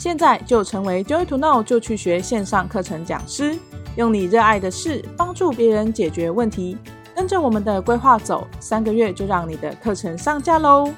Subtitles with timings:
[0.00, 3.58] 现在就成为 Joy to Know 就去学线上课程讲师，
[3.98, 6.78] 用你热爱的事帮助别人解决问题。
[7.14, 10.90] 跟着我们的规划走，三个月就让你的课程上架喽！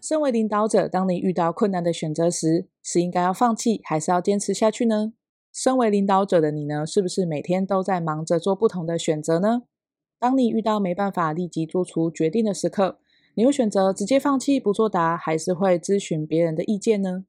[0.00, 5.12] 身为领导者，当你遇到困难的选择时，是应该要放弃，还是要坚持下去呢？
[5.52, 9.64] 身为领导者的你呢，是不是每天都在忙着做不同的选择呢？
[10.18, 12.98] 当你遇到没办法立即做出决定的时刻，
[13.34, 17.24] 你会选择直接放弃不作答，还是会咨询别人的意见呢？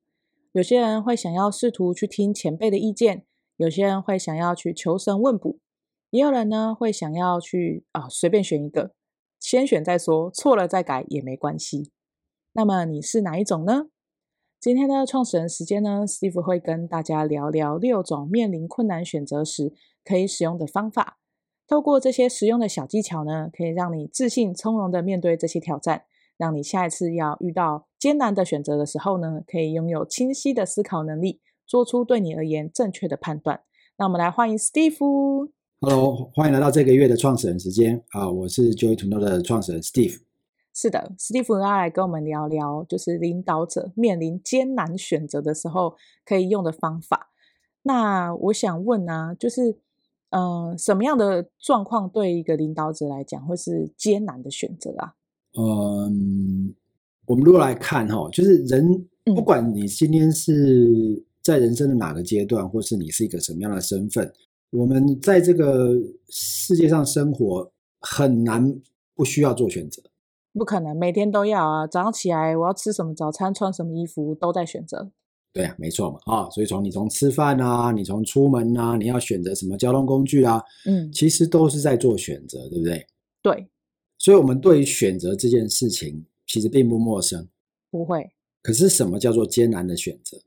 [0.52, 3.25] 有些人会想要试图去听前辈的意见，
[3.55, 5.59] 有些人会想要去求神问卜，
[6.09, 8.91] 也有人呢会想要去啊随便选一个，
[9.39, 11.91] 先选再说，错了再改也没关系。
[12.53, 13.86] 那么你是哪一种呢？
[14.59, 19.72] 今天的创始人时间呢，Steve 会跟大家聊聊六种面临困难选择时
[20.03, 21.20] 可以使用的方法。
[21.71, 26.03] 透过这些实用的小技巧呢，可以让你自信从容的面对这些挑战，
[26.35, 33.61] 让你下一次要遇到艰难的选择的时候呢，可以拥有清晰的思考能力，做出对你而言正确的判断。
[33.97, 35.49] 那我们来欢迎 Steve。
[35.80, 38.30] Hello，欢迎来到这个月的创始人时间啊！
[38.30, 40.19] 我是 Joy to Know 的创始人 Steve。
[40.73, 47.30] 是的，Steve 要来跟我们聊聊，就是领导者面临艰难选择的时候可以用的方法。
[47.83, 49.77] 那我想问啊，就是。
[50.31, 55.13] 嗯、呃，什么样的状况对一个领导者来讲会是艰难的选择啊？
[55.57, 56.73] 嗯，
[57.25, 64.33] 我们如果来看哈，就是人，不管你今天是在人生的哪个阶段，或是你是一个什么样的身份，
[64.71, 65.93] 我们在这个
[66.29, 68.75] 世界上生活很难
[69.13, 70.02] 不需要做选择。
[70.53, 71.87] 不可能每天都要啊！
[71.87, 75.09] 早上起来我要吃什么早餐，穿什么衣服，都在选择。
[75.53, 83.05] 对啊，没错嘛，啊，所以从你从吃饭啊，你从出门啊，你要选择什么交通工具啊，嗯，其实都是在做选择，对不对？
[83.41, 83.67] 对，
[84.17, 87.47] 所以我们对于选择这件事情其实并不陌生，
[87.89, 88.31] 不会。
[88.61, 90.38] 可是什么叫做艰难的选择？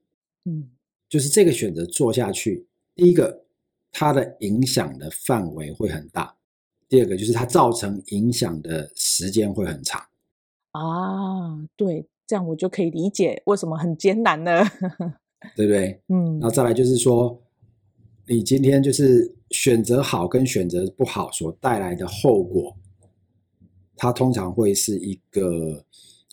[0.44, 0.70] 嗯，
[1.08, 3.44] 就是这个选择做下去，第一个，
[3.92, 6.34] 它的影响的范围会很大；
[6.89, 10.00] 第二个，就是它造成影响的时间会很长。
[10.70, 12.08] 啊，对。
[12.27, 14.64] 这样我就可以理解为什么很艰难了？
[15.57, 16.01] 对不对？
[16.08, 17.39] 嗯，然后再来就是说，
[18.27, 22.74] 你今天就是选择好跟选择不好所带来的后果，
[23.96, 25.85] 它通常会是一个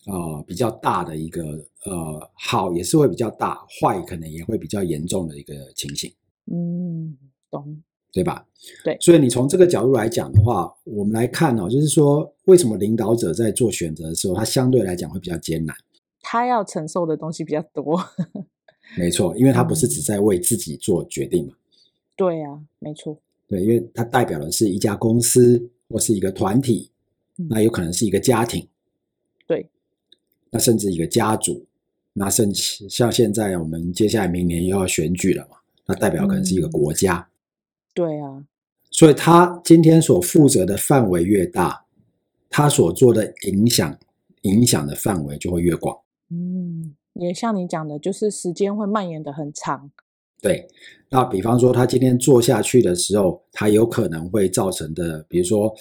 [0.08, 1.44] 呃比较大的一个
[1.86, 6.10] 呃好也是会比较大，坏可能也会比较严重的一个情形。
[6.46, 7.18] 嗯，
[7.50, 7.84] 懂。
[8.12, 8.46] 对吧？
[8.84, 15.76] 对，所以你从这个角度来讲的话，我们来看哦，就是说，为什么领导者在做选择的时候，他相对来讲会比较艰难？
[16.22, 18.00] 他要承受的东西比较多。
[18.98, 21.54] 没错，因为他不是只在为自己做决定嘛。
[22.16, 23.18] 对啊，没错。
[23.48, 26.92] 对，因为他代表的是一家公司或是一个团体，
[27.50, 28.68] 那有可能是一个家庭。
[29.48, 29.68] 对，
[30.52, 31.66] 那甚至一个家族，
[32.14, 35.58] 那甚至像现在我们接下来明年又要选举了嘛，
[35.88, 37.18] 那代表可能是一个国家。
[37.18, 37.31] 嗯
[37.94, 38.46] 对啊，
[38.90, 41.86] 所以他今天所负责的范围越大，
[42.50, 43.98] 他所做的影响
[44.44, 45.98] 影响的范围就会越广。
[46.30, 49.92] 嗯，也像你讲的，就是时间会蔓延的很长。
[50.42, 50.68] 对，
[51.10, 55.72] 那比方说他今天做下去的时候，他有可能会造成的，比如说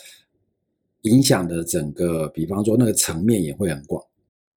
[1.03, 4.05] 影响的整个，比方说那个层面也会很广。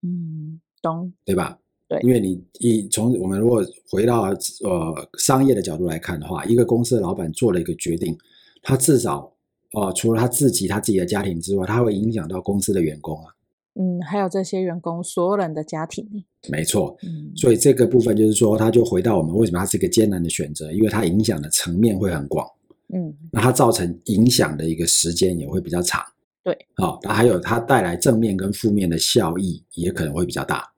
[0.02, 1.58] 嗯，懂，对吧？
[1.88, 8.18] 对，因为你一从我们如果回到呃商业的角度来看的话，一个公司的老板做了一个决定，
[8.62, 9.34] 他至少
[9.74, 13.34] 哦、呃，除了他自己他自己的家庭之外，他会影响到公司的员工啊。
[13.76, 16.08] 嗯，还有这些员工所有人的家庭。
[16.48, 16.96] 没错。
[17.02, 22.48] 嗯，所以这个部分就是说，他就回到我们为什么它是一个艰难的选择，因为它影响的层面会很广。
[22.94, 26.04] 嗯，那它造成影响的一个时间也会比较长。
[26.44, 26.56] 对。
[26.76, 30.72] 好、哦，那还有它带来正面跟负面的效益也可能会比较大。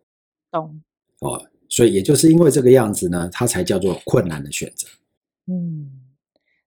[0.49, 0.81] 懂。
[1.25, 4.87] 哦，所以也就是因为这个样子呢，它才叫做困难的选择。
[5.47, 5.91] 嗯，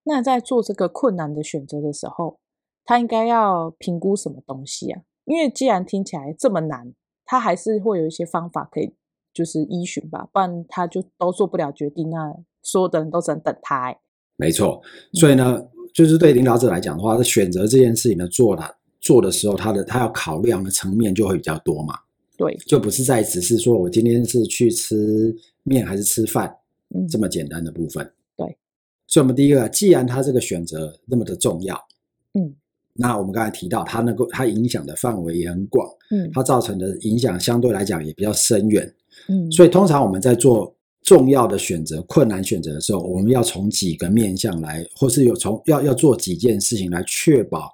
[0.05, 2.39] 那在做这个困难的选择的时候，
[2.85, 5.03] 他应该要评估什么东西啊？
[5.25, 6.93] 因为既然听起来这么难，
[7.25, 8.95] 他还是会有一些方法可以
[9.35, 13.95] 就是依循吧，不然他就都做不了决定，那所有的人都只能等他。
[14.37, 14.81] 没错，
[15.13, 21.99] 所以呢，嗯、就是对领导者来讲的话，他选择这件事情呢，做了做的时候，他的他要考量的层面就会比较多嘛。
[22.39, 26.49] 对，就不是在只是说我今天是去吃面还是吃饭，
[26.95, 28.09] 嗯，这么简单的部分。
[28.37, 28.47] 对，
[29.09, 31.77] 所以我们第一个，既然他这个选择那么的重要，
[32.35, 32.55] 嗯，
[32.93, 38.95] 那我们刚才提到，它能够它影响的范围也很广，嗯，它造成的影响相对来讲也比较深远，
[39.29, 47.73] 嗯，所以通常我们在做重要的选择、困难选择的时候，我们要从几个面向来，或是有从要要做几件事情来确保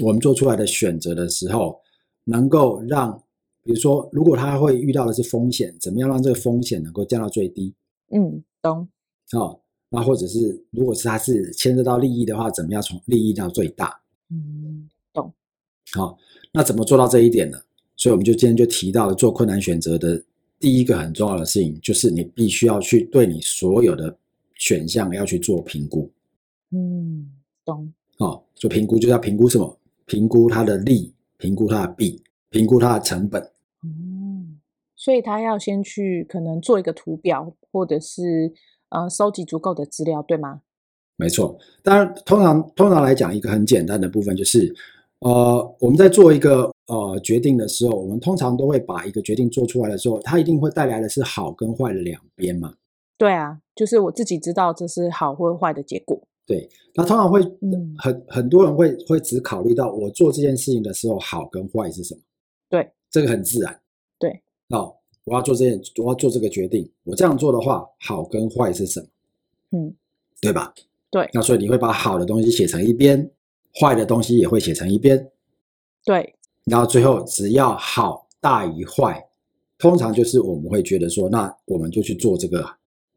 [0.00, 1.78] 我们做出来的选择的时候，
[2.24, 3.22] 能够让
[3.62, 7.74] 比如说，如果他会遇到的是风险，怎么样让这个风险能够降到最低？
[8.10, 8.88] 嗯，懂。
[9.32, 9.60] 哦，
[9.90, 14.00] 那或者是如果是他是牵涉到利益的话，怎么样从利益到最大？
[14.30, 15.32] 嗯，懂。
[15.92, 16.18] 好，
[16.52, 17.60] 那怎么做到这一点呢？
[17.96, 20.22] 所以我们就今天就提到了做困难选择的
[20.58, 24.16] 第一个很重要的事情，就是你必须要去对你所有的
[24.54, 26.10] 选项要去做评估。
[26.70, 27.30] 嗯，
[27.64, 27.92] 懂。
[28.18, 29.78] 哦，就评估就要评估什么？
[30.06, 33.42] 评估它的利，评估它的弊，评估它的成本。
[33.82, 34.60] 嗯，
[34.94, 38.52] 所以他要先去可能做一个图表，或者是
[38.90, 40.60] 呃收集足够的资料，对吗？
[41.16, 41.58] 没错。
[41.82, 44.74] 当然，通常通常来讲，一个很简单的部分就是，
[45.20, 52.74] 呃，我们在做一个呃决定的时候，我们通常都会把一个决定做出来的时候，它一定会带来的是好跟坏的两边嘛。
[53.18, 56.18] 对啊，就是我自己知道这是好或坏的结果。
[56.46, 57.40] 对，那通常会
[57.98, 62.20] 很很多人会会只考虑到我做这件事情的时候好跟坏是什么。
[63.10, 63.80] 对，这个很自然。
[64.18, 69.06] 对，哦，我要做这件，我要做这个决定，我这样做的话，好跟坏是什么？
[69.72, 69.94] 嗯，
[70.40, 70.74] 对吧？
[71.10, 71.28] 对。
[71.32, 73.30] 那所以你会把好的东西写成一边，
[73.80, 75.30] 坏的东西也会写成一边。
[76.04, 76.34] 对。
[76.64, 79.28] 然后最后只要好大于坏，
[79.78, 82.64] 通常就是我们会觉得说，那我们就去做这个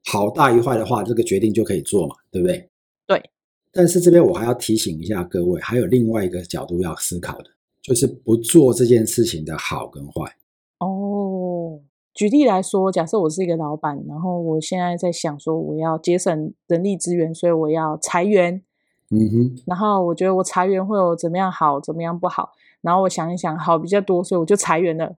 [0.05, 2.69] 好大于坏的话，这个决定就可以做嘛，对不对？
[3.05, 3.29] 对，
[3.71, 7.49] 但是这边我还要提醒一下各位，还有另外一个角度要思考的，
[7.83, 10.37] 就是不做这件事情的好跟坏。
[10.79, 11.81] 哦，
[12.13, 18.63] 举例来说，假设我是一个老板，然后我现在在想说，我要节省人力资源，所以我要裁员。
[19.09, 22.51] 嗯哼，然后我觉得我裁员会有怎么样好，怎么样不好，
[22.81, 25.15] 然后我想一想，好比较多，所以我就裁员了。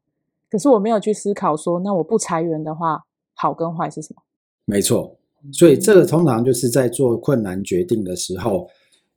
[0.50, 4.21] 可是我没有去思考说，那我不裁员的话，好跟坏是什么？
[4.65, 5.15] 没错。
[5.53, 8.68] 所以这个通常就是在做困难决定的时候，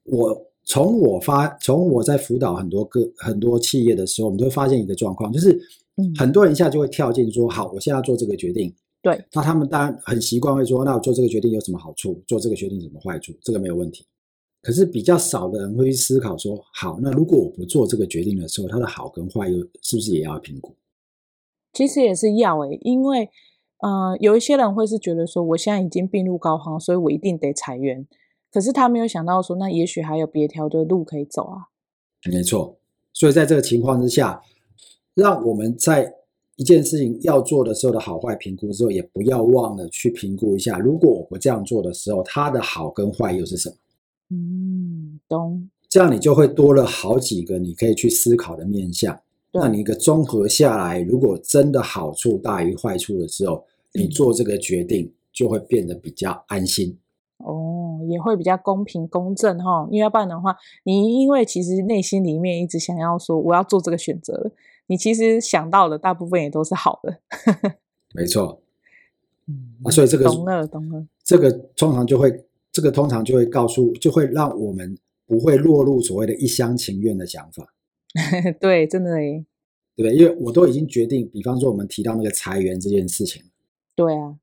[0.05, 5.59] 我从我发从我在辅导很多个很多企业的时候，我们都会发现一个状况，就是
[6.17, 8.73] 很多人一下就会跳进说：“好，我现在要做这个决定。”
[9.03, 12.23] 对，那他们当然很习惯会说：“那我做这个决定有什么好处？
[12.27, 13.33] 做这个决定有什么坏处？
[13.41, 14.05] 这个没有问题。”
[14.61, 20.75] 可是比较少的人会去思考说：“好，那如果我不做这个决定的时候，它的好跟坏又是不是也要评估？”
[21.73, 23.31] 其实也是要诶，因为。
[24.19, 28.09] 有一些人会是觉得说，我现在已经病入膏肓，所以我一定得裁员。
[28.53, 31.69] 可是他没有想到说，那也许还有别条的路可以走啊。
[32.31, 32.79] 没错，
[33.13, 34.41] 所以在这个情况之下，
[35.15, 36.15] 让我们在
[36.57, 43.77] 一件事情要做的时候的好坏评估之后，也不要忘了去评估一下，如果我不这样做的时候，它的好跟坏又是什么？
[44.31, 45.69] 嗯，懂。
[45.89, 49.19] 这样你就会多了好几个你可以去思考的面向。
[49.53, 56.99] 那你一个综合下来，如果真的好处大于坏处的时候，你做这个决定就会变得比较安心。
[57.39, 59.87] 哦，也会比较公平公正哈。
[59.91, 64.53] 因为要不然的话，你因为其实内心里面一直想要说我要做这个选择，
[64.87, 67.21] 你其实想到的大部分也都是好的。
[68.15, 68.61] 没错。
[69.47, 71.07] 嗯，啊，所以这个懂了懂了。
[71.25, 74.97] 这个通常就会，这个通常就会告诉，就会让我们
[75.27, 77.75] 不会落入所谓的一厢情愿的想法。
[78.61, 79.45] 对，真的耶，
[79.95, 80.15] 对不对？
[80.15, 83.43] 因为我都已经决定，比方说我们提到那个裁员这件事情，
[83.95, 84.37] 对啊，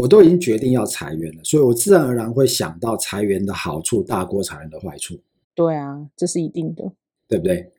[0.00, 5.18] 我都已经决定要裁员了，所以我自然而然会想到裁员的好处大过裁员的坏处。
[5.54, 6.92] 对啊，这是一定的，
[7.28, 7.72] 对不对？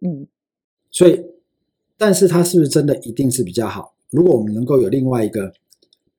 [0.00, 0.26] 嗯，
[0.90, 1.22] 所以，
[1.98, 3.94] 但是它是不是真的一定是比较好？
[4.10, 5.52] 如果我们能够有另外一个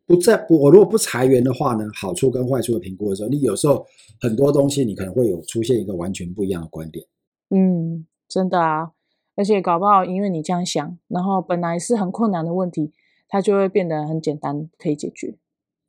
[0.05, 1.85] 不在不，我如果不裁员的话呢？
[1.95, 3.85] 好处跟坏处的评估的时候，你有时候
[4.19, 7.05] 很多东西你可能会有出现一个完全不一样的观点。
[7.49, 8.05] 嗯。
[8.31, 8.91] 真的啊，
[9.35, 12.93] 而且搞不好，因为你这样想，然后本来是很困难的问题，
[13.31, 15.33] 它就会变得很简单，可以解决。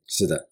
[0.07, 0.47] 是的，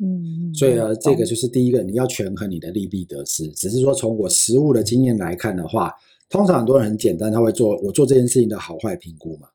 [0.00, 3.48] 嗯，所以呢，这个就是第一个，你要权衡你的利弊得失。
[3.50, 5.94] 只是说，从我实物的经验来看的话，
[6.28, 9.48] 通常很多人很简单，他会做我做这件事情的好坏评估嘛。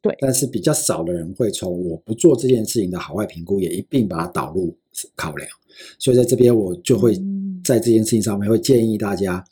[0.00, 4.78] 对，但是比较少的人会从我不做这件事情的好坏评估，也一并把它导入
[5.16, 5.50] 考量。
[5.98, 7.16] 所以在这边，我就会
[7.64, 9.44] 在这件事情上面会建议大家。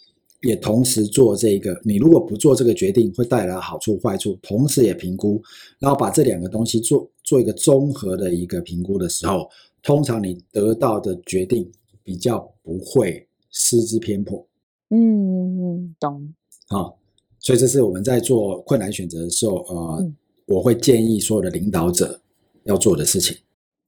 [0.46, 5.42] 也同时做这个，你如果不做这个决定，会带来好处坏处，同时也评估，
[5.78, 9.48] 然后把这两个东西做做一个综合的一个评估的时候，
[9.82, 11.70] 通常你得到的决定
[12.02, 14.46] 比较不会失之偏颇。
[14.90, 16.34] 嗯嗯，懂。
[16.68, 16.98] 好，
[17.40, 22.20] 所以这是我们在做困难选择的时候，呃，嗯、我会建议所有的领导者
[22.64, 23.36] 要做的事情。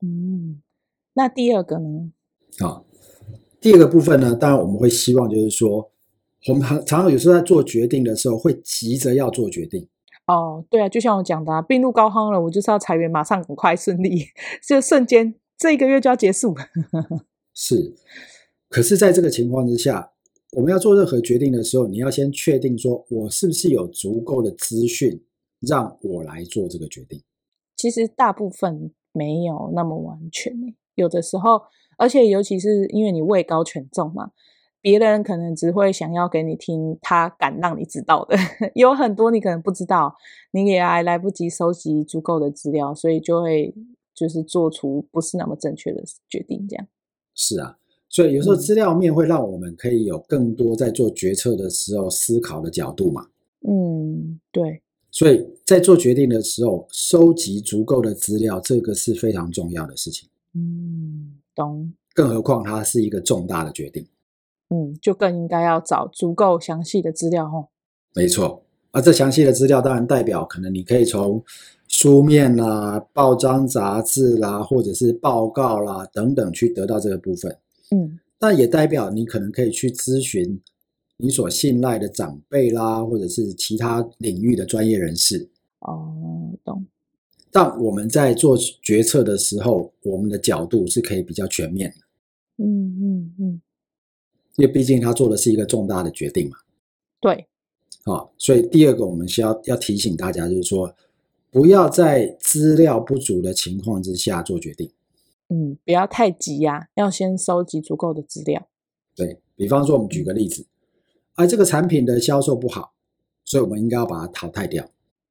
[0.03, 0.61] 嗯，
[1.15, 2.13] 那第二个呢？
[2.59, 2.83] 啊，
[3.61, 5.91] 第二个部分呢，当然我们会希望就是说。
[6.49, 9.87] 我们常常有时候在做决定的时候，会急着要做决定。
[10.27, 14.25] 哦，对啊，就像我讲的，病入膏肓了，我就是要裁员，马上很快顺利，
[14.67, 16.55] 就瞬间这一个月就要结束。
[17.55, 17.95] 是，
[18.69, 20.13] 可是，在这个情况之下，
[20.53, 25.23] 我们要做任何决定的时候，你要先确定说，我是不是有足够的资讯
[25.61, 27.23] 让我来做这个决定？
[27.77, 30.53] 其实大部分没有那么完全，
[30.95, 31.63] 有的时候，
[31.97, 34.33] 而且尤其是因为你位高权重嘛，
[34.81, 38.37] 别人可能只会想要给你听他敢让你知道的，
[38.75, 40.15] 有很多你可能不知道，
[40.53, 43.75] 你也还来不及收集足够的资料，所以就会
[44.15, 46.87] 就是做出不是那么正确的决定，这样。
[47.35, 53.29] 是啊，所以有时候资料面会让我们可以有更多在做决策的时候思考的角度嘛。
[53.67, 54.83] 嗯，对。
[55.11, 60.29] 所以在做决定的时候，收集足够的资料，这个是非常重要的事情。
[60.55, 61.93] 嗯，懂。
[62.15, 64.07] 更何况它是一个重大的决定。
[64.71, 67.69] 嗯，就更应该要找足够详细的资料哦。
[68.15, 71.43] 没错，而这详细的资料当然代表，可能你可以从
[71.87, 77.57] 书面啦、报章杂志啦，或者是报告啦等等去得到这个部分。
[77.91, 80.61] 嗯，但也代表你可能可以去咨询。
[81.21, 85.49] 你所信赖的长辈啦，或者是其他领域的专业人士。
[85.81, 86.87] 哦，懂。
[87.51, 92.65] 但我们在做决策的时候，我们的角度是可以比较全面的。
[92.65, 93.61] 嗯嗯嗯。
[94.59, 96.57] 因为毕竟他做的是一个重大的决定嘛。
[97.21, 97.47] 对。
[98.05, 100.95] 好，所以第二个我们需要要提醒大家，就是说，
[101.51, 104.91] 不要在资料不足的情况之下做决定。
[105.49, 108.69] 嗯，不要太急呀，要先收集足够的资料。
[109.15, 110.67] 对，比方说，我们举个例子。
[111.35, 112.93] 啊这个产品的销售不好，
[113.45, 114.85] 所以我们应该要把它淘汰掉。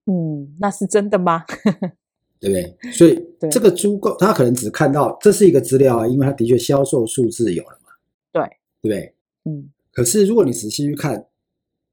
[0.05, 1.43] 嗯，那是真的吗？
[2.39, 2.91] 对不对？
[2.91, 3.19] 所以
[3.49, 7.91] 这个足够，他可能只看到这是一个资料啊，因为他的确销售数字有了嘛。
[8.31, 8.43] 对，
[8.81, 9.13] 对不对？
[9.47, 9.69] 嗯。
[9.91, 11.25] 可是如果你仔细去看，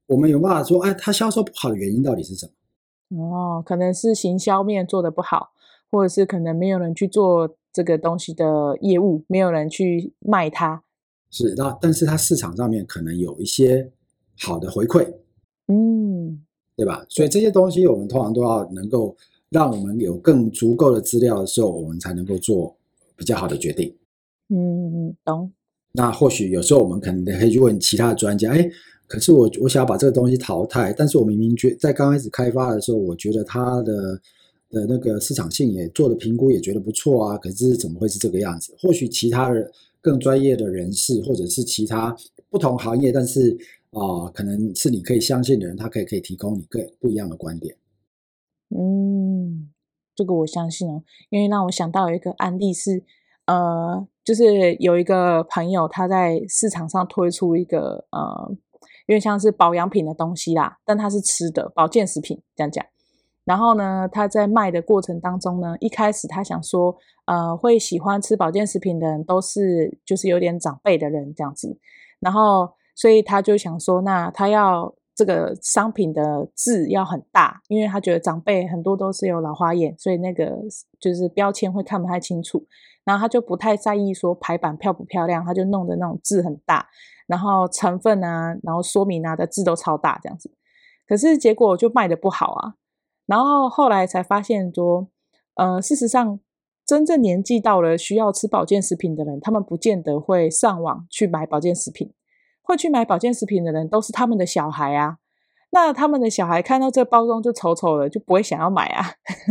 [0.07, 2.49] 我们有办法说，哎，它销售不好的原因到底是什
[3.09, 3.23] 么？
[3.33, 5.51] 哦，可能是行销面做的不好，
[5.89, 10.83] 或者是可能没有人去做这个东西的业务，没有人去卖它。
[11.31, 13.91] 是，那但是它市场上面可能有一些。
[14.37, 15.01] 好的回馈，
[15.67, 16.45] 嗯，
[16.75, 17.05] 对吧？
[17.07, 19.15] 所以这些东西我们通常都要能够
[19.49, 22.75] 让我们有更足够的资料的时候，我们才能够做
[23.15, 23.95] 比较好的决定。
[24.49, 25.53] 嗯嗯，懂。
[25.95, 28.69] 那或许有时候我们可能可以去问其他的专家，哎，
[29.07, 34.19] 可是我我想要把这个东西淘汰，但是我明明觉在刚开始开发的时候，我觉得它的
[34.69, 37.37] 的那个市场性也做的评估，也觉得不错啊。
[37.37, 38.75] 可是怎么会是这个样子？
[38.79, 39.71] 或许其他的
[40.01, 42.15] 更专业的人士，或者是其他
[42.49, 43.57] 不同行业，但是。
[43.95, 47.77] 啊、可能是你可以相信的人，他可以可以提供你更不一样的观点。
[48.75, 49.71] 嗯，
[50.13, 53.05] 这个我相信哦，因为让我想到有一个案例是，
[53.45, 58.49] 呃，就是有一个朋友他在市场上推出一个呃，
[59.07, 62.85] 有点像是保养品的东西啦，但它是吃的保健食品这样讲。
[63.43, 71.77] 然后呢，他在卖的过程当中呢，一开始他想说，呃，会喜欢吃保健食品的人都是就是有点长辈的人这样子，
[72.19, 72.73] 然后。
[72.97, 80.57] 所以他就想说，那他要这个商品的字要很大，因为他觉得长辈很多都是有老花眼，所以那个
[80.97, 82.65] 就是标签会看不太清楚。
[83.05, 86.85] 然后他就不太在意说排版漂不漂亮，他就弄的那种字很大，
[87.27, 90.51] 然后成分啊，然后说明啊的字都超大这样子。
[91.07, 92.73] 可是结果就卖得不好啊。
[93.25, 95.07] 然后后来才发现说，
[95.55, 96.39] 呃，事实上
[96.85, 102.13] 真正年纪到了需要吃保健食品的人，他们不见得会上网去买保健食品。
[102.67, 105.17] 会去买保健食品的人都是他们的小孩啊，
[105.69, 109.05] 那他们的小孩看到这包装就丑丑的，就不会想要买啊，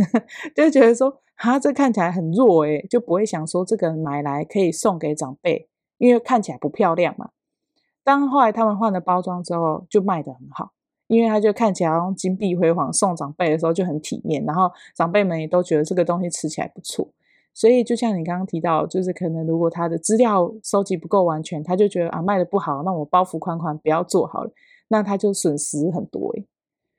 [0.53, 7.29] 就觉得说啊，这看起来很弱诶，就不会想说这个买来可以送给长辈，因为看起来不漂亮嘛。
[8.03, 10.71] 当后来他们换了包装之后，就卖得很好，
[11.07, 17.07] 因为他就看起来用金碧辉煌，送长辈的时候就很体面，然后长辈们也都觉得这个东西吃起来不错。
[17.53, 24.51] 所以，就像你刚刚提到，就是可能如果他的资料收集不够完全，他就觉得啊卖的不好，那我包袱款款不要做好了，
[24.89, 26.45] 那他就损失很多诶。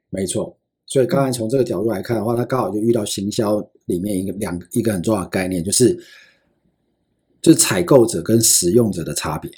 [0.09, 5.95] 没错，所以刚才从这个角度来看的话，他刚好就遇到行销里面一个两一个很重要的概念，就是
[7.43, 9.51] 就是采购者跟使用者的差别。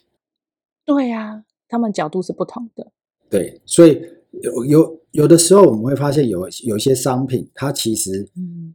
[0.84, 2.90] 对呀，他们角度是不同的。
[3.30, 4.02] 对，所以
[4.42, 8.74] 有有有的时候我们会发现有有一些商品，它其实嗯。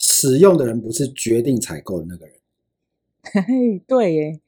[0.00, 2.36] 使用的人不是决定采购的那个人，
[3.24, 4.40] 嘿嘿，对耶，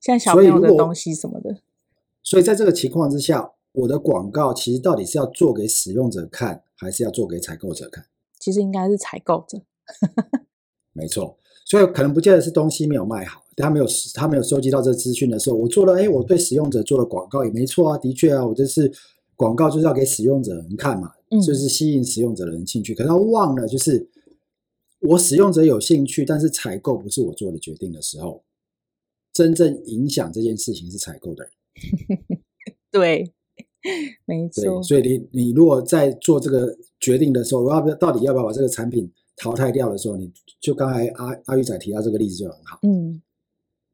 [0.00, 1.60] 像小朋友的东西什么的。
[2.22, 8.06] 所以在这个情况之下，我的广告其实到底是要做给使用者看，还是要做给采购者看？
[8.38, 9.62] 其实应该是采购者。
[10.92, 18.92] 没错，所以可能不见得是东西没有卖好，他没有他没有收集到这资讯的时候，我做了，哎，我对使用者做了广告也没错啊，的确啊，我这是
[19.36, 24.08] 广告就是要给使用者人看嘛，嗯，就是吸引使用者的人兴趣，可是他忘了就是。
[25.04, 28.44] 我使用者有兴趣，但是采购不是我做的决定的时候，
[29.32, 31.52] 真正影响这件事情是采购的人。
[32.88, 33.32] 对，
[34.26, 34.82] 没错。
[34.82, 42.78] 所以你你如果在做这个决定的时候，我要不要到底要不要把这个产品淘汰掉的时候，你就刚才阿阿玉仔提到这个例子就很好。
[42.82, 43.20] 嗯，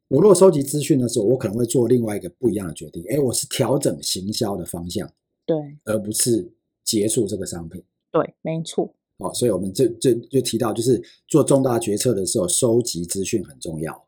[0.09, 3.03] 我如果收集资讯的时候，我可能会做另外一个不一样的决定。
[3.09, 5.11] 哎，我是调整行销的方向，
[5.47, 6.53] 对，而不是
[6.85, 7.83] 结束这个商品。
[8.11, 8.95] 对，没错。
[9.19, 14.07] 哦，所以我们这这就，就提到，就是做重大决策的时候，收集资讯很重要。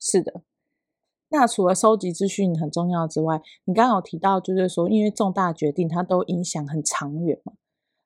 [0.00, 0.42] 是的。
[1.36, 7.54] 那除了收集资讯很重要之外，你刚刚有提到，就是说，因为重大决定它都影响很长远嘛。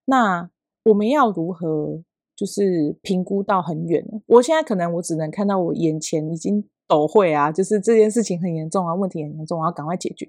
[0.07, 0.49] 那
[0.85, 2.03] 我们要如何
[2.35, 4.19] 就是评估到很远呢？
[4.29, 10.27] 我现在可能我只能看到我眼前已经抖会啊，就是这件事情很严重啊，问题很严重，我要赶快解决。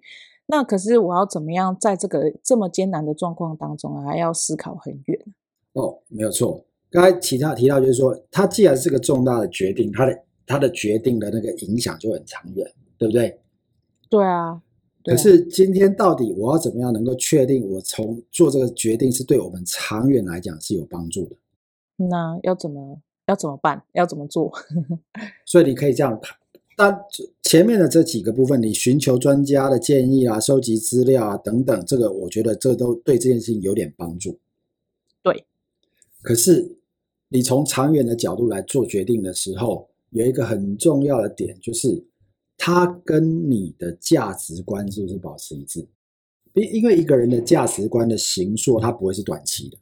[0.48, 5.26] 那可是我要怎么样在这个这么艰难的状况当中啊，还要思考很远？
[5.72, 6.66] 哦，没有错。
[6.92, 12.70] 刚才其他提到就是说，它既然是个重大的决定，它的它的决定的那个影响就很长远。
[13.00, 13.40] 对不对？
[14.10, 14.62] 对啊。
[15.06, 21.36] 可是今天到底我要怎么样能够确定我从做这个决定是对我们长远来讲是有帮助的？
[21.96, 23.82] 那要怎么要怎么办？
[23.94, 24.52] 要怎么做？
[25.48, 26.38] 所以你可以这样看，
[26.76, 27.00] 但
[27.44, 34.38] 前面的这几个部分，你寻求专家的建议啊，收集资料啊等等，这个我觉得这都对这件事情有点帮助。
[35.24, 35.46] 对。
[36.22, 36.78] 可是
[37.30, 42.04] 你从长远的角度来做决定的时候，有一个很重要的点就是。
[42.60, 45.88] 它跟你的价值观是不是保持一致？
[46.54, 49.78] 因因为一个人的价值观的形塑，它不会是短期的。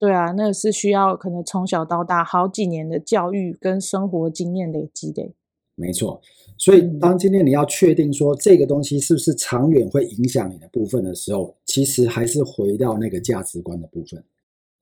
[0.00, 5.30] 对啊，那是需要可能从小到大好几年的教育跟生活经验累积的。
[5.76, 6.20] 没错，
[6.58, 14.22] 所以当今天你要确定说这个东西是不是长远会影响你的部分的时候，其实还是回到那个价值观的部分。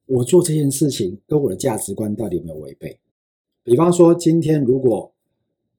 [0.06, 2.98] 我做这件事情跟我的价值观到底有没有违背？
[3.62, 5.12] 比方说，今天如果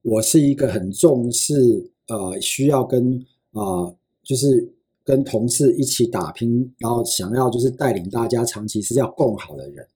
[0.03, 3.13] 我是一个很重视，呃，需要跟
[3.51, 4.67] 啊、呃，就是
[5.03, 9.87] 跟同事一起打拼，然后想要就是带领大家长期是要共好的人。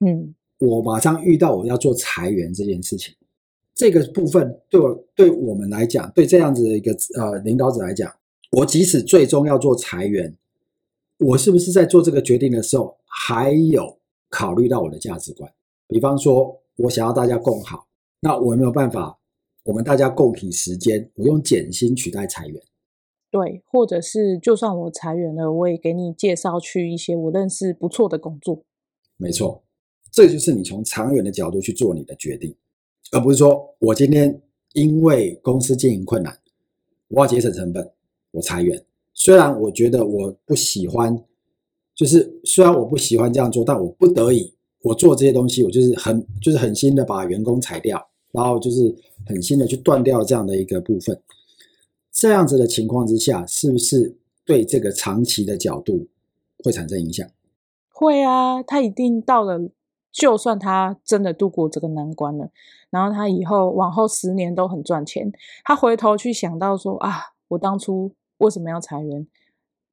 [0.00, 3.14] 嗯，我马上遇到我要做裁员这件事情，
[3.74, 8.12] 这个部分对我对我们来讲，对这样子的一个呃领导者来讲，
[8.50, 10.36] 我即使最终要做裁员，
[11.18, 13.96] 我是不是在做这个决定的时候，还有
[14.28, 15.50] 考虑到我的价值观？
[15.88, 17.86] 比方说，我想要大家共好，
[18.20, 19.18] 那我有没有办法？
[19.64, 22.62] 我们大家共体时间，我用减薪取代裁员，
[23.30, 28.62] 对，或者是就算我裁员了，我也给你介绍去一些我认识不错的工作。
[29.16, 29.64] 没错，
[30.12, 32.54] 这就是你从长远的角度去做你的决定，
[33.10, 34.42] 而不是说我今天
[34.74, 36.38] 因为公司经营困难，
[37.08, 37.90] 我要节省成本，
[38.32, 38.84] 我裁员。
[39.14, 41.24] 虽然我觉得我不喜欢，
[41.94, 48.10] 就是虽然我不喜欢这样做，但我不得已，我做这些东西，我就是很就是狠心的把员工裁掉。
[48.34, 48.92] 然后就是
[49.26, 51.22] 狠心的去断掉这样的一个部分，
[52.10, 56.08] 这样子的情况之下，是不是对这个长期的角度
[56.64, 57.24] 会产生影响？
[57.90, 59.70] 会啊，他一定到了，
[60.10, 62.50] 就算他真的度过这个难关了，
[62.90, 65.32] 然后他以后往后十年都很赚钱，
[65.64, 67.12] 他回头去想到说啊，
[67.46, 69.26] 我当初为什么要裁员？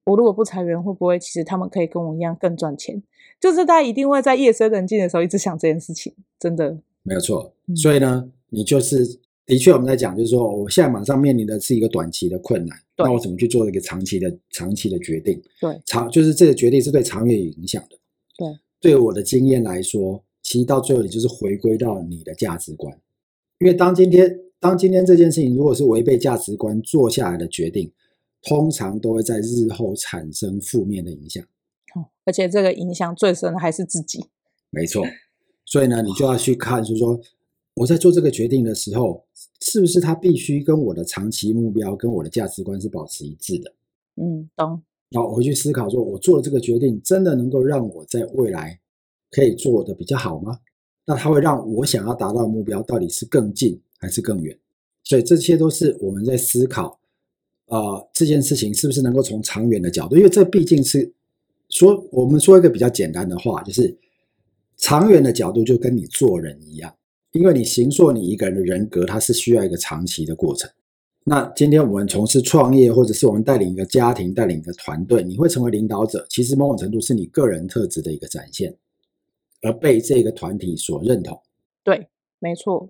[0.05, 3.03] 我如果不裁员，会不会其实他们可以跟我一样更赚钱？
[3.39, 6.79] 就是他一定会在夜深人静的时候一直想这件事情，真的。
[7.03, 15.41] 没有错，所以呢，你就是的确我们在讲，就是说，我现在马上面临的是一个短期的困难，那我怎么去做一个长期的、长期的决定？
[15.59, 17.97] 对，长就是这个决定是对长远有影响的。
[18.37, 18.47] 对，
[18.79, 22.95] 对我的经验来说，其实到最后你就是回归到你的价值观，
[23.59, 27.91] 因为当今天当今天这件事情如果是违背价值观做下来的决定，
[28.43, 31.43] 通常都会在日后产生负面的影响。
[31.95, 34.27] 哦，而且这个影响最深的还是自己。
[34.69, 35.03] 没错。
[35.65, 37.19] 所以呢，你就要去看，就是说，
[37.75, 39.23] 我在做这个决定的时候，
[39.61, 43.73] 是不是它必须跟我的长期目标、跟我的价值观是保持一致的？
[44.15, 44.81] 嗯，懂。
[45.09, 48.79] 然后我会去思考说，我做了这个决定，真的能够让我在未来
[49.29, 50.59] 可以做的比较好吗？
[51.05, 54.57] 那它会让我想要达到的目标到底是更近还是更远？
[55.03, 56.99] 所以这些都是我们在思考，
[57.67, 61.13] 呃，这件事情是不是能够从长远的角度，因为这毕竟是
[61.69, 63.97] 说，我们说一个比较简单的话，就是。
[64.81, 66.93] 长远的角度就跟你做人一样，
[67.31, 70.69] 因为你形塑你一个人的人格，它是需要一个长期的过程。
[71.23, 78.75] 那今天我们从事创业，或者是我们带领一个家庭、带领一个团队，你会成为领导者，其实某种程度是你个人特质的一个展现，
[79.61, 81.39] 而被这个团体所认同。
[81.83, 82.07] 对，
[82.39, 82.89] 没错。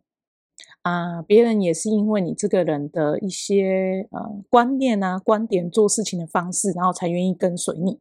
[0.83, 7.99] 啊，别人也是因为你这个人的一些呃观念啊、观点、做事情的方式，然后才愿意跟随你。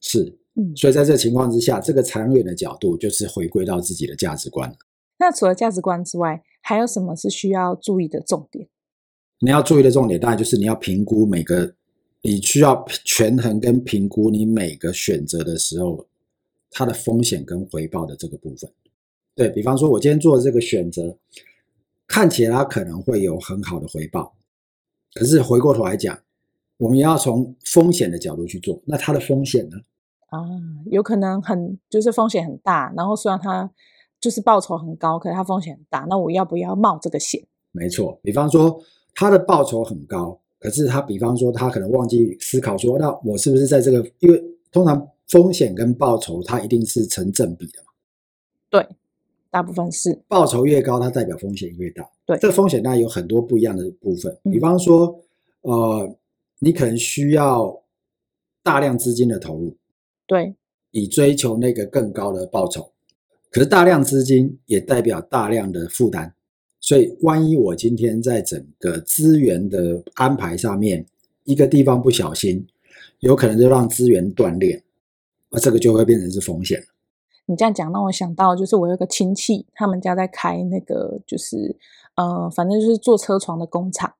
[0.00, 0.39] 是。
[0.76, 4.74] 所以在这个情况之下，这个长远的角度就是回归到自己的价值观。
[5.18, 8.68] 那除了价值观之外，还有什么是需要注意的重点？
[9.40, 11.74] 你要注意的重点，当然就是你要评估每个
[12.22, 16.06] 你需要权衡跟评估你每个选择的时候，
[16.70, 18.70] 它的风险跟回报的这个部分。
[19.34, 21.16] 对，比方说，我今天做的这个选择，
[22.06, 24.34] 看起来它可能会有很好的回报，
[25.14, 26.18] 可是回过头来讲，
[26.76, 29.76] 我们要从风险的角度去做，那它的风险呢？
[30.30, 30.40] 啊，
[30.86, 33.70] 有可能很就是风险很大，然后虽然它
[34.20, 37.40] 就是报酬很高，可是它风险很大，那我要不要冒这个险？
[37.72, 38.80] 没错，比方说
[39.14, 44.08] 它的报酬很高，可是他比方说他可能忘记思考说，那我是不是在这个？
[44.18, 47.92] 因为通常风险跟报酬它一定是成正比的嘛。
[48.68, 48.86] 对，
[49.50, 52.08] 大部分是报酬越高，它代表风险越大。
[52.26, 55.18] 对，这个风险当然有很多不一样的部分，比方说，
[55.62, 56.16] 嗯、呃，
[56.60, 57.82] 你可能需要
[58.62, 59.76] 大量资金的投入。
[60.30, 60.54] 对，
[60.92, 62.92] 以追求那个更高的报酬，
[63.50, 66.32] 可是大量资金也代表大量的负担，
[66.78, 71.04] 所以万一我今天在整个资源的安排上面，
[71.42, 72.64] 一个地方不小心，
[73.18, 74.84] 有可能就让资源断裂，
[75.50, 76.80] 那这个就会变成是风险。
[77.46, 81.76] 你这样讲让我想到，就是我有个亲戚，他们家在开那个，就是
[82.14, 84.14] 呃，反正就是做车床的工厂，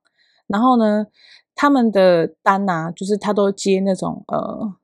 [0.47, 1.07] 然后呢，
[1.55, 4.75] 他们的单啊，就是他都接那种呃。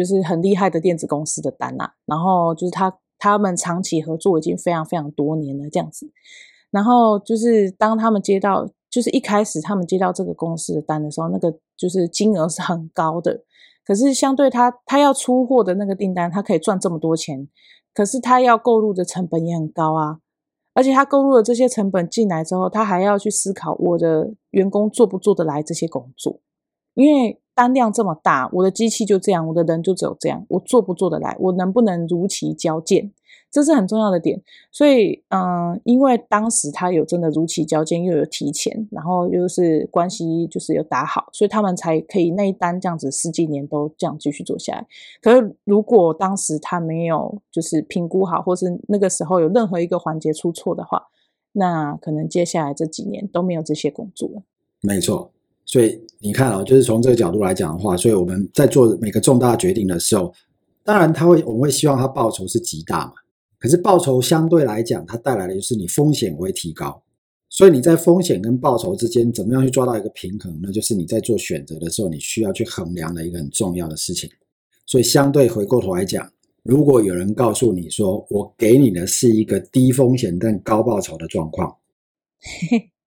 [0.00, 6.10] 就是很厉害的电子公司的单啊，然后就是他他们长期合作已经非常非常多年了这样子，
[6.70, 13.42] 然后就是当他们接到，就是一开始他们接到这个公司的单的时候，那个就是金额是很高的，
[13.84, 17.46] 可是相对他他要出货的那个订单，他可以赚这么多钱，
[17.92, 20.20] 可是他要购入的成本也很高啊，
[20.72, 26.40] 而且他购入了这些成本进来之后，他还要去思考我的员工做不做得来这些工作，
[26.94, 27.38] 因为。
[27.52, 31.36] 单量这么大，我的机器就这样，我的人就只有这样，我做不做得来？
[31.38, 33.12] 我能不能如期交件？
[33.50, 34.40] 这是很重要的点。
[34.72, 44.86] 所以，嗯，因为当时他有真的如期交件，又有提前，然后又是关系就是有打好，所以他们才可以那一单这样子十几年都这样继续做下来。
[45.20, 51.08] 可是，如果当时他没有就是评估好，或是那个时候有任何一个环节出错的话，
[51.52, 54.42] 那可能接下来这几年都没有这些工作了。
[54.80, 55.30] 没错。
[55.70, 60.34] 所以你看啊，就是从这个角度来讲的话，所以我们在做每个重大决定的时候，
[60.82, 63.12] 当然他会，我们会希望他报酬是极大嘛。
[63.56, 67.00] 可是报酬相对来讲，它带来的就是你风险会提高。
[67.48, 70.58] 所以你在风险跟报酬之间，怎么样去抓到一个平衡？
[70.60, 74.28] 那就是你在做选择的时候，你需要去衡量的一个很重要的事情。
[74.86, 76.28] 所以相对回过头来讲，
[76.64, 81.76] 如果有人告诉你说，我给你的是一个低风险但高报酬的状况。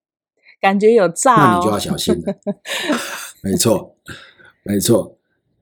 [0.64, 2.34] 感觉有诈、哦，那你就要小心了。
[3.44, 3.94] 没错，
[4.62, 5.18] 没错。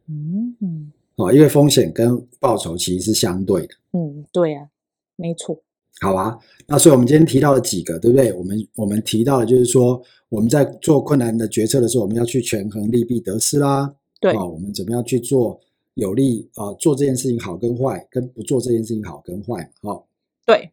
[0.07, 3.75] 嗯嗯，哦，因为风险跟报酬其实是相对的。
[3.95, 4.69] 嗯，对啊，
[5.17, 5.61] 没错。
[6.01, 6.39] 好啊，
[6.69, 8.33] 那所以我们今天提到了几个，对不对？
[8.33, 13.93] 我们我们提到的就是说，我们在做困难的决策的时候，我们要去权衡利弊得失啦。
[14.21, 15.61] 对，哦，我们怎么样去做
[15.95, 16.75] 有利啊、呃？
[16.75, 19.69] 做这件事情好跟坏，跟不做这件事情好跟坏。
[19.81, 20.05] 哦，
[20.47, 20.71] 对。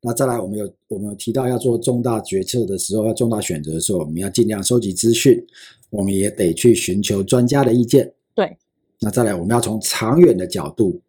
[0.00, 5.44] 那再来，我们有我们有提到要做重大决策的时候，要重大选择的时候，我们要尽量收集资讯，
[5.90, 8.12] 我们也得去寻求专家的意见。
[8.34, 8.56] 对。
[9.00, 11.00] 那再来，我们要从长远的角度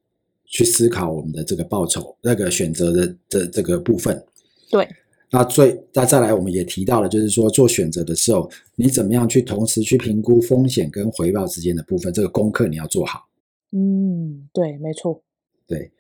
[0.46, 4.24] 去思考我们的这个报酬那个选择的的这个部分。
[4.72, 4.88] 对。
[5.32, 13.28] 那最那再来，我们也提到了，就是说做选择的时候，你怎么样去同时去评估风险跟回报之间的部分，这个功课你要做好。
[13.72, 15.22] 嗯，对，没错。
[15.68, 15.92] 对。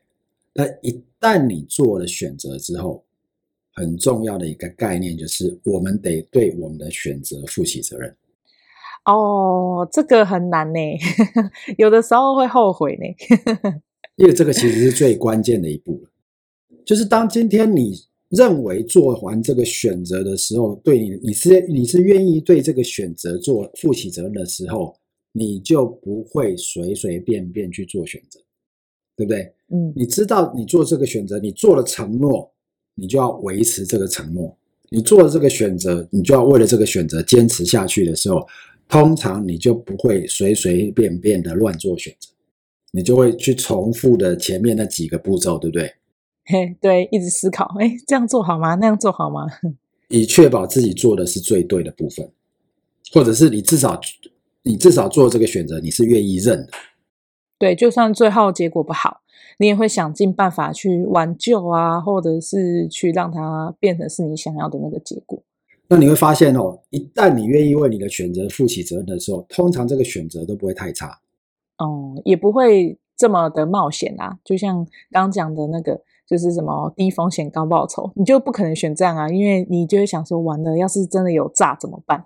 [0.54, 3.06] 那一旦你做了选择之后，
[3.74, 8.16] 很重要的一个概念就是，我们得对我们的选择负起责任。
[9.06, 10.80] 哦，这个很难呢，
[11.78, 13.06] 有的时候会后悔呢。
[14.18, 16.04] 因为这个其实是最关键的一步，
[16.86, 17.94] 就是当今天你
[18.30, 24.94] 认为做完这个选择的时候，对你你是你是愿意对这个选择做负起责任的时候，
[25.32, 28.42] 你就不会随随便便去做选择。
[29.16, 29.54] 对不对？
[29.72, 32.52] 嗯，你知道你做这个选择，你做了承诺，
[32.96, 34.56] 你就要维持这个承诺。
[34.92, 38.44] 你做了这个选择，你就要为了这个选择坚持下去的时候，
[38.88, 42.30] 通常你就不会随随便便的乱做选择，
[42.92, 45.94] 你就会去重复的前面那几个步骤，对不对？
[46.46, 48.74] 嘿， 对，一直思考，哎，这样做好吗？
[48.74, 49.46] 那样做好吗？
[50.10, 52.28] 以确保自己做的是最对的部分，
[53.14, 54.02] 或者是你至少
[54.64, 56.72] 你至少做这个选择，你是愿意认的。
[57.60, 59.19] 对，就算最后结果不好，
[59.58, 65.43] 你也会想尽办法去挽救啊，或者是去让它变成是你想要的那个结果。
[65.89, 71.19] 那你会发现哦，一旦你愿意为你的选择负起责任的时候，通常这个选择都不会太差。
[71.80, 74.38] 哦、嗯，也不会这么的冒险啊。
[74.45, 82.24] 就像刚讲的那个，就是什么低风险高报酬，你就不可能选这样啊，因为你就会想说，完了，要是真的有诈怎么办？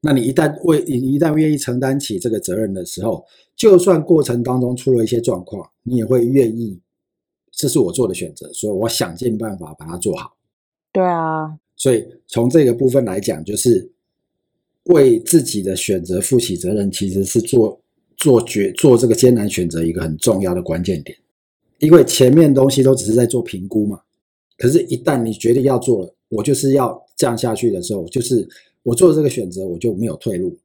[0.00, 3.24] 那你一旦为你一旦愿意承担起这个责任的时候，
[3.56, 6.78] 就算过程当中出了一些状况，你也会愿意，
[7.50, 10.36] 这是我做的选择，所以我想尽办法把它做好。
[10.92, 13.90] 对啊，所以从这个部分来讲，就是
[14.84, 17.80] 为自己的选择负起责任，其实是做
[18.16, 21.16] 做决做这个艰难选择一个很重要的关键点。
[21.78, 24.00] 因为前面东西都只是在做评估嘛，
[24.56, 28.48] 可是，一旦你决定要做了，我就是要这样下去的时候，就是
[28.86, 30.56] 我做了这个选择，我就没有退路。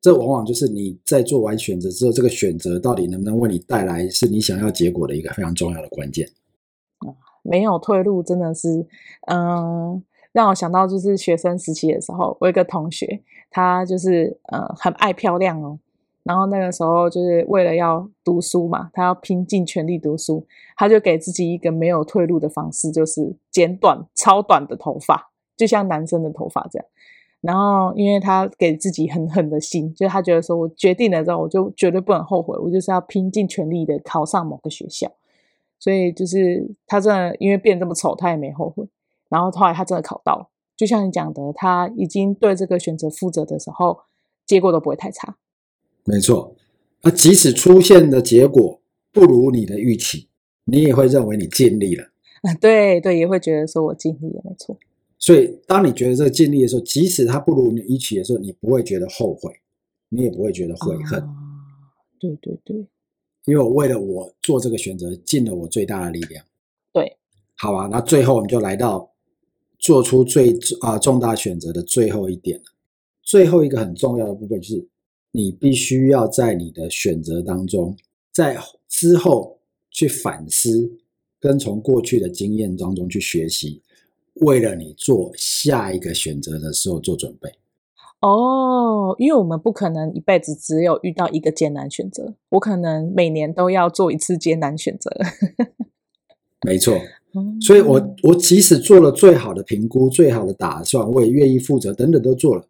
[0.00, 6.28] 这往往就是你在做完选择之后，这个选择到底能不能为你带来是你想要结果的一个非常重要的关键。
[7.42, 8.86] 没有退路，真的是，
[9.26, 10.00] 嗯，
[10.30, 15.76] 让我想到就是学生时期的时候，我一个同学，他就是呃很爱漂亮哦。
[16.22, 26.86] 然后那个时候就是为了要读书嘛，他要拼尽全力读书，他就给自己一个没有退路的方式，就是剪短超短的头发，就像男生的头发这样。
[27.46, 35.12] 然后因为他给自己很狠的心，就他觉得说我决定了之后，我就绝对不能后悔，我就是要拼尽全力的考上某个学校。
[35.78, 38.88] 所以就是他真的因为变这么丑，他也没后悔。
[39.28, 44.00] 然后后来他真的考到了，就像你讲的，他已经对这个选择负责的时候，
[44.44, 45.36] 结果都不会太差。
[46.04, 46.56] 没错，
[47.02, 48.80] 那即使出现的结果
[49.12, 50.26] 不如你的预期，
[50.64, 52.04] 你也会认为你尽力了。
[52.42, 54.76] 啊，对对，也会觉得说我尽力了，没错。
[55.18, 59.50] 所以，当你觉得这个尽力的时候，即使它不如你预期的时候，你不会觉得后悔，
[60.08, 61.20] 你也不会觉得悔恨。
[61.20, 61.34] 啊，
[62.18, 62.76] 对对对，
[63.46, 66.44] 因为我为了我做这个选择，尽了我最大的力量。
[66.92, 67.16] 对，
[67.56, 69.10] 好吧，那最后我们就来到
[69.78, 72.64] 做出最啊重大选择的最后一点了。
[73.22, 74.88] 最后一个很重要的部分就是。
[75.32, 77.94] 你必须要在你的选择当中，
[78.32, 78.56] 在
[78.88, 79.58] 之后
[79.90, 80.90] 去反思，
[81.38, 83.82] 跟从过去的经验当中去学习，
[84.40, 87.50] 为了你做下一个选择的时候做准备。
[88.20, 95.10] 哦，因为我们不可能一辈子只有遇到一个艰难选择，我可能每年都要做一次艰难选择。
[96.66, 96.98] 没错，
[97.60, 102.66] 所以我我即使做了最好的评估、最好的打算，我也愿意负责，等等都做了。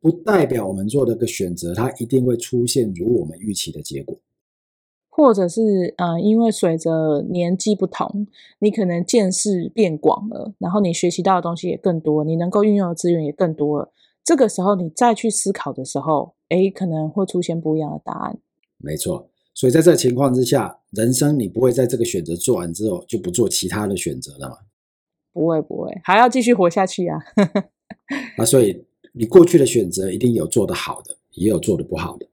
[0.00, 4.16] 不代表我们做的个选择，它一定会出现如我们预期的结果，
[5.16, 8.26] 或者是呃，因为随着年纪不同，
[8.58, 13.92] 你可能见识变广了，然后你学习到的东西也更多，你能够运用的资源也更多了。
[14.24, 18.38] 这个时候你再去思考的时候，诶，可能会出现不一样的答案。
[18.78, 24.56] 没错，所以在这个情况之下，人生你不会在这个选择做完之后就不做其他的选择了吗？
[25.32, 27.20] 不会，不会，还要继续活下去啊！
[28.36, 28.84] 那所以。
[29.16, 32.26] 你过去的选择一定有做得好的，也有做得不好的。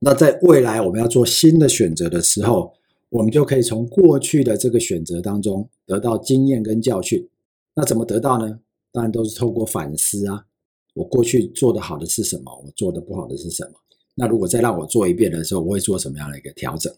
[0.00, 2.72] 那在未来我们要做新的选择的时候，
[3.08, 7.28] 我们就可以从过去的这个选择当中得到经验跟教训。
[7.74, 8.60] 那怎么得到呢？
[8.92, 10.44] 当然都是透过反思啊。
[10.94, 12.62] 我过去做的好的是什么？
[12.64, 13.72] 我做的不好的是什么？
[14.14, 16.92] 那如果再让我做一遍的时候，我会做什么样的一个调整？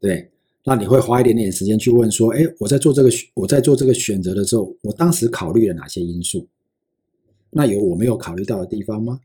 [0.00, 0.30] 对，
[0.64, 6.46] 那你会花一点点时间去问说：诶，我在做这个我在做这个选择的时候，我当时考虑了哪些因素？
[7.50, 9.20] 那有我没有考虑到的地方吗？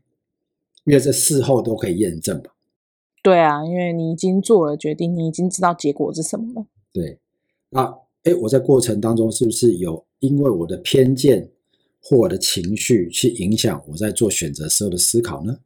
[0.84, 2.50] 因为这事后都可以验证吧。
[3.22, 6.66] 对啊，因为你已经做了决定，你已经知道结果是什么了。
[6.92, 7.18] 对，
[7.68, 11.50] 那诶，我在过程当中是不是有因为我的偏见
[12.02, 15.58] 或我的情绪去影响我在做选择时候的思考呢？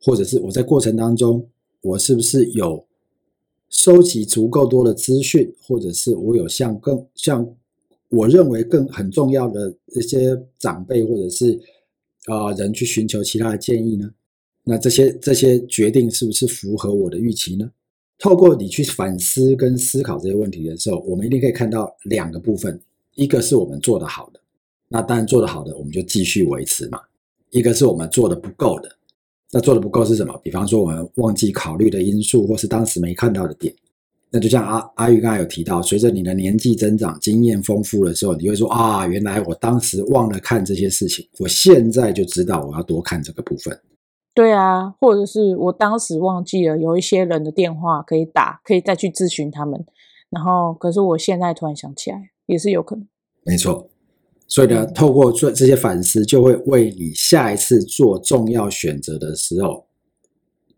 [0.00, 1.48] 或者是我在过程当中，
[1.82, 2.86] 我是不是有
[3.68, 7.54] 收集足够多的资讯，或者是我有向更像
[8.10, 11.60] 我认为更很重要的一些长辈或者是。
[12.26, 14.10] 啊，人去寻求其他的建议呢？
[14.64, 17.70] 那这些这些决定是不是符合我的预期呢？
[18.18, 22.80] 透过你去反思跟思考这些问题的时候，我们一定可以看到两个部分：
[23.14, 24.40] 一个是我们做得好的，
[24.88, 26.98] 那当然做得好的我们就继续维持嘛；
[27.50, 28.88] 一个是我们做得不够的，
[29.50, 30.34] 那做得不够是什么？
[30.42, 33.74] 比方说我们忘记考虑的因素，或是当时没看到的点。
[34.30, 43.78] 那就像阿阿玉刚才有提到，随着你的年纪增长、经验丰富的时候，你会说啊，原来我当时忘了看这些事情，我现在就知道我要多看这个部分。
[44.34, 49.86] 对啊，或者是我当时忘记了有一些人的电话可以打，可以再去咨询他们，
[50.28, 53.06] 然后可是我现在突然想起来，也是有可能。
[53.44, 53.88] 没错，
[54.48, 59.86] 所以呢，透过这这些反思，就会为你下一次做重要选择的时候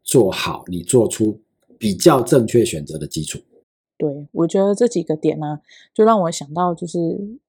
[0.04, 1.40] 做好，你做出。
[1.78, 3.38] 比较正确选择的基础。
[3.98, 5.60] 对，我觉得这几个点呢、啊，
[5.92, 6.98] 就让我想到，就是，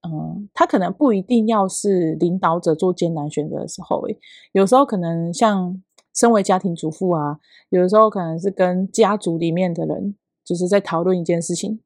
[0.06, 4.18] 嗯，他可能不一定要是领导者做艰难选择的时候，诶，
[4.52, 5.82] 有时候可能像
[6.14, 7.38] 身为家庭主妇啊，
[7.70, 11.80] 有的时候可能是跟家族里面的人，就是在讨论一件事情，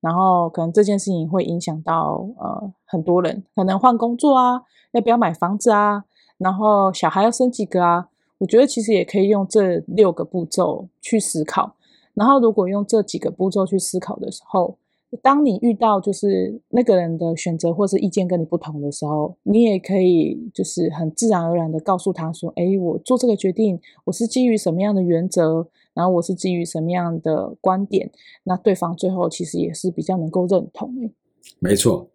[0.00, 4.62] 然后可能这件事情会影响到呃很多人，可能换工作啊，
[4.92, 6.04] 要不要买房子啊，
[6.38, 8.08] 然后小孩要生几个啊。
[8.38, 11.74] 我觉得其实也可以用这六个步骤去思考。
[12.14, 14.76] 然后，如果用这几个步骤去思考的时候，
[15.22, 28.10] 当你遇到就是那个人的选择或是意见跟你不同的时候，你也可以就是很自然而然的告诉他说：“哎，我做这个决定，我是基于什么样的原则，然后我是基于什么样的观点。”
[28.44, 31.10] 那对方最后其实也是比较能够认同。
[31.58, 32.10] 没错。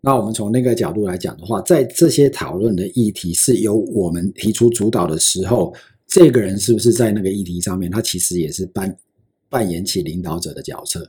[0.00, 5.72] 那我们从那个角度来讲的话，在这些讨论的议题是由我们提出主导的时候，
[6.06, 8.96] 这个人是不是在那个议题上面，他其实也是扮
[9.48, 11.08] 扮演起领导者的角色。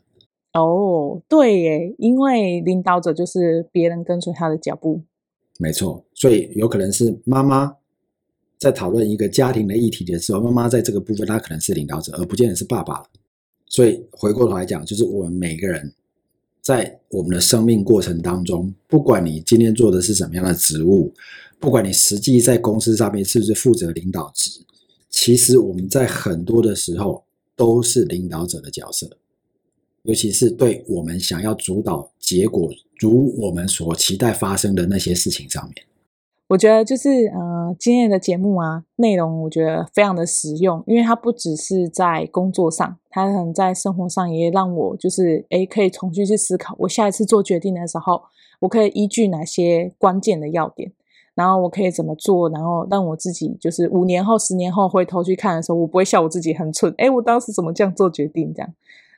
[0.54, 5.02] 哦，对耶，因为领导者就是别人跟随他的脚步。
[5.58, 7.76] 没错，所以有可能是妈妈
[8.58, 13.04] 在讨论一个家庭的议题的时候，妈妈在这个部分她可能是领导者，而不见得是爸爸。
[13.68, 15.94] 所以回过头来讲，就是我们每个人
[16.62, 21.12] 在我们的生命过程当中，不管你今天做的是什么样的职务，
[21.60, 24.50] 不管你实际在公司上面是不是负责领导职，
[25.10, 27.24] 其实我们在很多的时候
[27.56, 29.10] 都是领导者的角色。
[30.04, 35.74] 尤其是对我们想要主导结果，如我们所期待发生的那些事情上面，
[36.50, 48.24] 我觉得就是呃，今天的节目啊，内容我觉得非常的实用，因为它不只是在工作上，它可能在生活上也让我就是诶，可以重新去思考，我下一次做决定的时候，
[48.60, 50.92] 我可以依据哪些关键的要点，
[51.34, 58.74] 然后我可以怎么做，然后让我自己就是五年后、十年后回头去看的时候，我不会笑我自己很蠢，诶，我当时怎么这样做决定这样。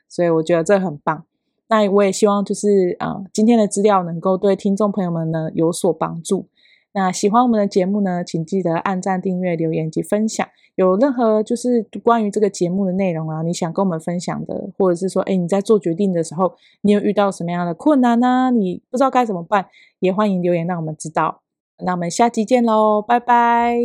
[0.08, 1.24] 所以我觉得这很棒。
[1.68, 6.46] 那我也希望就是呃，今天的资料能够对听众朋友们呢有所帮助。
[6.92, 10.46] 那喜欢我们的节目呢，请记得按赞、订阅、留言及分享。
[10.76, 19.66] 有任何就是关于这个节目的内容啊，你想跟我们分享的，或者是说，哎，你在做决定的时候，你有遇到什么样的困难呢、你不知道该怎么办，
[20.00, 21.42] 也欢迎留言让我们知道。
[21.84, 23.78] 那我们下期见喽，拜拜，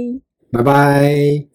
[0.51, 1.51] 拜拜。